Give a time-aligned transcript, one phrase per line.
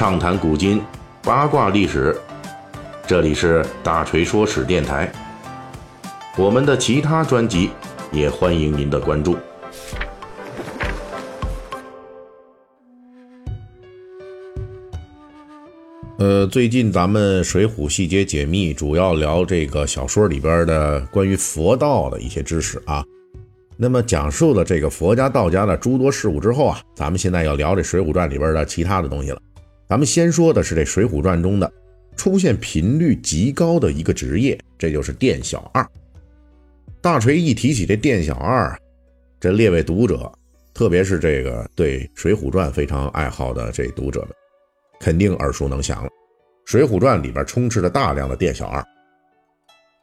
[0.00, 0.80] 畅谈古今，
[1.22, 2.18] 八卦历史。
[3.06, 5.12] 这里是大锤说史电台。
[6.38, 7.68] 我们的其他专辑
[8.10, 9.36] 也欢迎您的关注。
[16.16, 23.04] 呃，最近咱们《水浒细节解密》主要聊这个小说里边的关于佛道的一些知识啊。
[23.76, 29.38] 那么讲述了这个佛家、道家的诸多事物之后啊，咱们现在要聊这《水浒传》里边的其他的东西了。
[29.90, 31.68] 咱们先说的是这《水浒传》中的
[32.16, 35.84] 出现频率极高的一个职业，这就是店小二。
[37.00, 38.78] 大锤一提起这店小二，
[39.40, 40.30] 这列位读者，
[40.72, 44.30] 特别是这个对《水浒传》非常爱好的这读者们。
[45.00, 46.08] 肯定耳熟能详了，
[46.66, 48.84] 《水浒传》里边充斥着大量的店小二，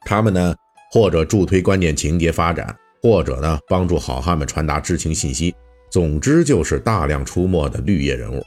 [0.01, 0.53] 他们呢
[0.91, 5.55] 或者助推关键情节发展，或者呢帮助好汉们传达知情信息，
[5.89, 8.43] 总之就是大量出没的绿叶人物。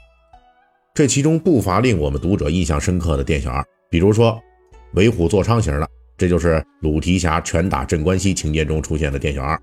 [1.00, 4.38] 这其中不乏令我们读者印象深刻的店小二，比如说
[4.92, 9.58] 为虎作伥型的，这就是鲁提辖拳打镇关西情节中出现的店小二，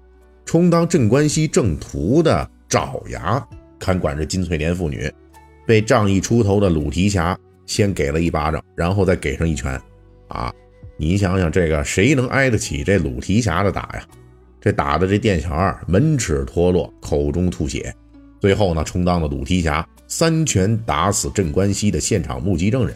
[0.45, 5.13] 充当镇关西正途的爪牙，看管着金翠莲妇女。
[5.67, 9.79] 被仗义出头的鲁提辖先给了一巴掌，然后再给上一拳，
[10.29, 10.51] 啊，
[10.97, 14.03] 你想想这个谁能挨得起这鲁提辖的打呀？
[14.59, 17.93] 这打的这店小二门齿脱落，口中吐血，
[18.39, 22.95] 最后呢充当了鲁提辖三拳打死镇关西的现场目击证人。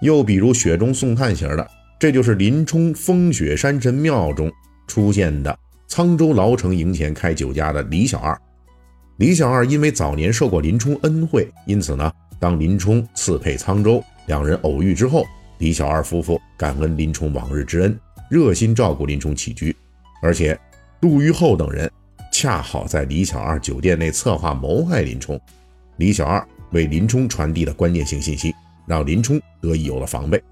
[0.00, 4.50] 又比如雪中送炭型的，这就是林冲风雪山神庙中
[4.88, 5.56] 出现的
[5.88, 8.36] 沧州牢城营前开酒家的李小二。
[9.18, 15.24] 李小二因为早年受过林冲恩惠，因此呢，当林冲刺配沧州，两人偶遇之后，
[15.58, 17.96] 李小二夫妇感恩林冲往日之恩，
[18.28, 19.76] 热心照顾林冲起居。
[20.20, 20.58] 而且，
[21.00, 21.88] 杜玉厚等人
[22.32, 25.40] 恰好在李小二酒店内策划谋害林冲，
[26.02, 28.52] 李小二为林冲传递的关键性信息，
[28.88, 30.42] 让林冲得以有了防备，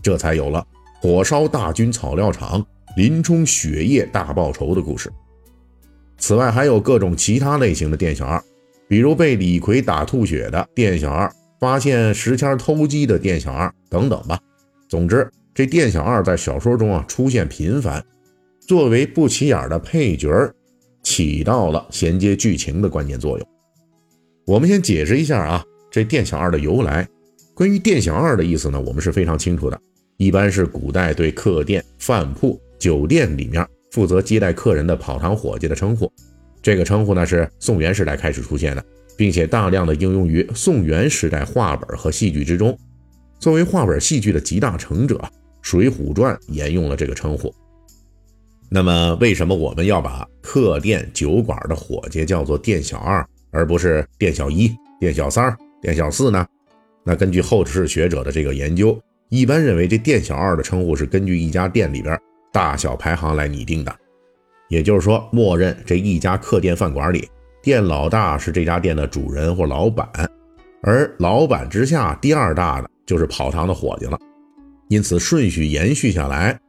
[0.00, 0.64] 这才有了
[1.00, 2.64] 火烧大军草料场，
[2.96, 5.12] 林冲雪夜大报仇的故事。
[6.18, 8.40] 此外，还有各种其他类型的店小二，
[8.86, 14.38] 比如被李逵打吐血的店小二，发现石签偷鸡的店小二等等吧。
[14.88, 18.00] 总之，这店小二在小说中啊出现频繁，
[18.60, 20.30] 作为不起眼的配角，
[21.02, 23.48] 起到了衔接剧情的关键作用。
[24.44, 27.06] 我们先解释一下啊，这店小二的由来。
[27.54, 29.80] 关于店小二的意思呢，我们是非常清楚的，
[30.16, 33.66] 一般是古代对客店、饭铺、酒店里面。
[33.92, 36.10] 负责接待客人的跑堂伙计的称呼，
[36.62, 38.82] 这个称呼呢是宋元时代开始出现的，
[39.18, 42.76] 并且大量的应用于宋元时代话本和戏剧之中。
[43.38, 45.16] 作为话本戏剧的集大成者，
[45.60, 47.54] 《水浒传》沿用了这个称呼。
[48.70, 56.44] 那么，为什么我们要把客店酒馆的伙计叫做店小二，而不是店小一、店小三、店小四呢？
[57.04, 62.18] 那根据后世学者的这个研究，一般认为这店小二的称呼是根据一家店里边。
[62.52, 63.96] 大小排行来拟定的，
[64.68, 67.26] 也就是说，默认这一家客店饭馆里，
[67.62, 70.06] 店老大是这家店的主人或老板，
[70.82, 74.18] 而老板之下第二大的就是跑堂的伙计了。
[74.88, 76.60] 因此，顺序延续下来，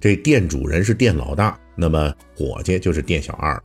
[0.00, 3.62] 这店主人是店老大，那么伙计就是店小二。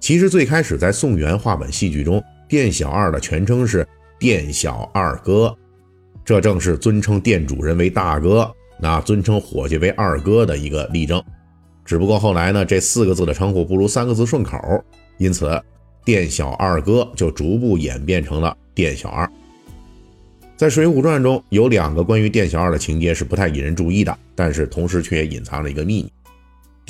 [0.00, 3.86] 其实最开始在宋元话本戏剧中，店小二的全称是
[4.18, 5.54] 店小二哥，
[6.24, 8.50] 这正是尊称店主人为大哥。
[8.82, 11.22] 那尊称伙计为二哥的一个例证，
[11.84, 14.58] 只不过后来呢，这四个字的称呼不如三个字顺口，
[15.18, 15.62] 因此
[16.02, 19.30] 店小二哥就逐步演变成了店小二。
[20.56, 26.12] 在《水浒传》中有两个关于店小二的情节是不太引人注意的，但是同时却也隐藏了一个秘密。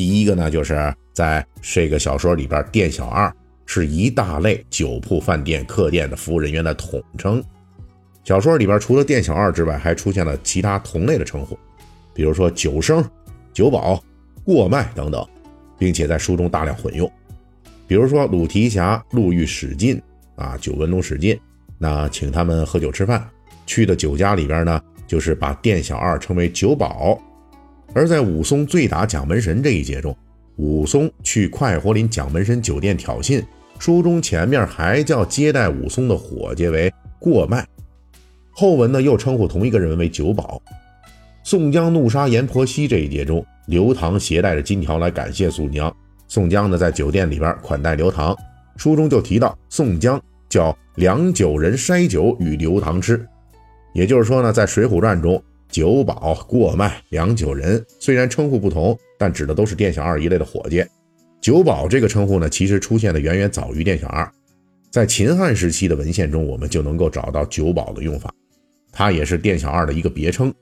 [0.00, 3.30] 第一个呢，就是在这个小说里边，店小二
[3.66, 7.44] 是一大类酒铺、饭店、客店的服务人员的统称。
[8.24, 11.54] 小说里边除了店小二之外，还出现了其他同类的称呼。
[12.14, 13.04] 比如说酒生、
[13.52, 14.02] 酒保、
[14.42, 15.22] 过卖等等，
[15.78, 17.12] 并且在书中大量混用。
[17.86, 20.00] 比如说鲁提辖路遇史进
[20.34, 21.38] 啊，酒文龙史进，
[21.76, 23.28] 那请他们喝酒吃饭，
[23.66, 27.20] 去的酒家里边呢，就是把店小二称为酒保。
[27.92, 30.16] 而在武松醉打蒋门神这一节中，
[30.56, 33.42] 武松去快活林蒋门神酒店挑衅，
[33.78, 37.66] 书中前面还叫接待武松的伙计为过脉，
[38.52, 40.60] 后文呢又称呼同一个人为酒保。
[41.42, 45.92] 宋江怒杀阎婆惜这一节中，刘唐携带着金条来感谢宋江。
[46.28, 48.36] 宋江呢，在酒店里边款待刘唐。
[48.76, 53.26] 书中就提到，宋江叫两酒人筛酒与刘唐吃。
[53.94, 60.84] 也就是说呢，在《水浒传》中，酒保、过卖、两酒人虽然称呼不同，但指的都是店小二一类的伙计。
[61.40, 64.30] 酒保这个称呼呢，其实出现的远远早于店小二。
[64.90, 68.30] 在秦汉时期的文献中，我们就能够找到酒保的用法。
[68.92, 70.52] 它也是店小二的一个别称。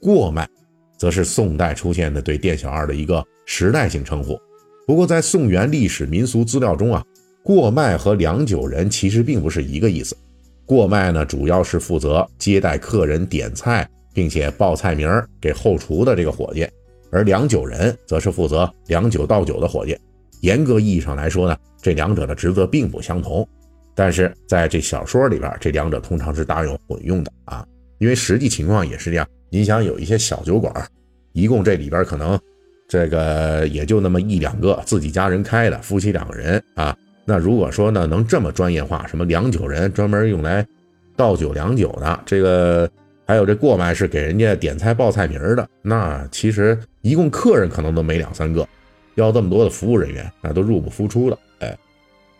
[0.00, 0.48] 过迈，
[0.96, 4.38] 则是宋代出现的对店小二的一个时代性称呼。
[4.86, 7.04] 不过在宋元历史民俗资料中啊，
[7.44, 10.16] 过迈和良酒人其实并不是一个意思。
[10.64, 15.08] 过迈呢，主要是负责接待客人、点菜，并且报菜名
[15.40, 16.68] 给后厨的这个伙计，
[17.12, 19.96] 而良酒人则是负责良酒倒酒的伙计。
[20.40, 23.48] 严格意义上来说呢，这两者的职责并不相同。
[23.94, 27.64] 但是在这小说里边，这两者通常是大有混用的啊，
[27.98, 29.24] 因为实际情况也是这样。
[29.50, 30.74] 你想有一些小酒馆，
[31.32, 32.36] 一共这里边可能
[32.88, 36.92] 这个也就那么一两个自己家人开的，夫妻两个人啊。
[37.24, 40.66] 那如果说呢，能这么专业化，什么良酒人专门用来
[41.16, 42.90] 倒酒良酒的，这个
[43.28, 48.66] 还有这过麦是给人家点菜报菜名的，那其实一共客人可能都没两三个，
[49.16, 51.38] 要这么多的服务人员，那都入不敷出了。
[51.58, 51.76] 哎，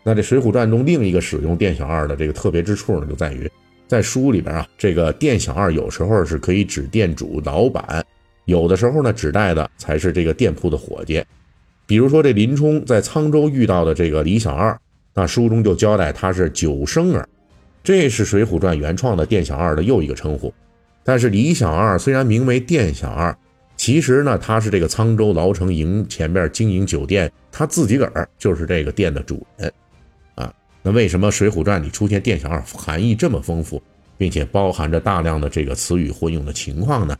[0.01, 3.47] 那这《水浒传》中另一个使用店小二的这个特别之处呢，就在于
[3.87, 8.03] 在书里边啊，这个店小二有时候是可以指店主、老板，
[8.45, 11.23] 有的时候呢，指代的才是这个店铺的伙计。
[11.85, 14.75] 比如说，这林冲在沧州遇到的这个李小二，
[15.13, 17.29] 那书中就交代他是九生儿，
[17.83, 20.51] 这是《水浒传》原创的店小二的又一个称呼。
[21.09, 23.35] 但是李小二虽然名为店小二，
[23.75, 29.73] 其实呢，他是这个沧州牢城营前面经营酒店，他自己个儿就是这个店的主人
[30.35, 30.53] 啊。
[30.83, 33.81] 那为什么《水浒传》里出现店小二，含义这么丰富，
[34.19, 37.17] 并且包含着大量的这个词语混用的情况呢？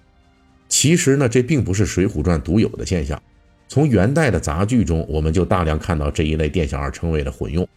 [0.68, 3.20] 其实呢，这并不是《水浒传》独有的现象。
[3.68, 7.68] 从元代的杂剧中，我们就大量看到这一类店小二称谓的混用，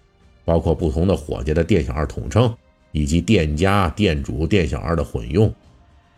[0.45, 2.55] 包括不同的伙计的店小二统称，
[2.91, 5.51] 以及店家、店主、店小二的混用。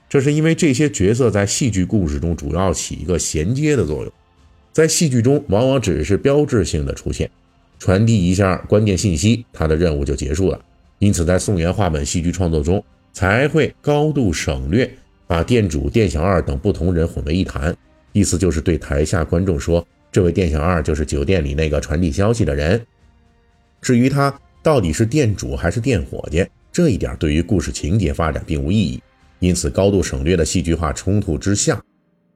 [0.08, 4.12] 这是因为这些角色在戏剧故事中主要起一个衔接的作用，
[4.72, 7.28] 在戏剧中往往只是标志性的出现，
[7.78, 10.60] 传递一下关键信息，他的任务就结束了。
[11.00, 14.88] 因此，在宋元话本戏剧创作中，才会高度省略
[15.26, 17.76] 把店主、店小二等不同人混为一谈。
[18.12, 22.80] 意思就是对台下观众说，这位店小二就是酒店里那个传递消息的人。
[23.82, 29.02] 至于他到底是店主还是店伙计，这一点对于故事情节发展并无意义。
[29.44, 31.78] 因此，高度省略的戏剧化冲突之下，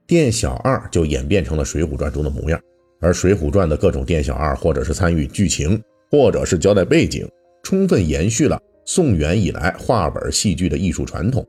[0.05, 2.61] 店小二就演变成了《水浒传》中的模样。
[3.01, 7.27] 而《水浒传》的各种店小二，或者是参与剧情，或者是交代背景，
[7.63, 11.43] 充分延续了宋元以来话本戏剧的艺术传统。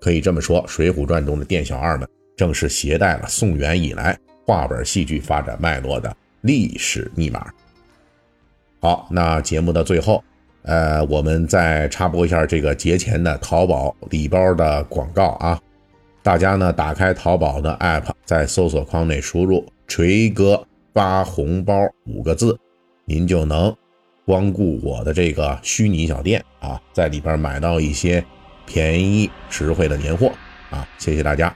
[0.00, 2.08] 可以这么说，《水浒传》中的店小二们。
[2.34, 7.46] 正是携带了宋元以来话本戏剧发展脉络的历史密码。
[8.80, 10.24] 好，那节目的最后，
[10.64, 15.58] 呃，我们再插播一下这个节前的淘宝礼包的广告啊。
[16.22, 20.64] 大家呢，打开淘宝的 app，在搜索框内输入“锤哥
[20.94, 21.74] 发红包”
[22.06, 22.56] 五个字，
[23.04, 23.74] 您就能
[24.24, 28.24] 光顾我的这个虚拟小店啊，在里边买到一些
[28.64, 30.30] 便宜实惠的年货
[30.70, 30.86] 啊。
[30.96, 31.52] 谢谢大家。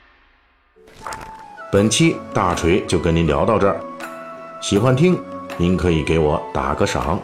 [1.70, 3.81] 本期大锤就跟您聊到这儿，
[4.61, 5.17] 喜欢听
[5.56, 7.23] 您可以给我打个赏。